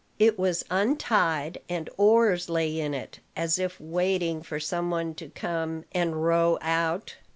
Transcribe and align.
It 0.17 0.39
was 0.39 0.65
untied, 0.71 1.59
and 1.69 1.87
oars 1.95 2.49
lay 2.49 2.79
in 2.79 2.95
it, 2.95 3.19
as 3.35 3.59
if 3.59 3.79
waiting 3.79 4.41
for 4.41 4.59
some 4.59 4.89
one 4.89 5.13
to 5.13 5.29
come 5.29 5.85
and 5.91 6.25
row 6.25 6.57
out. 6.59 7.17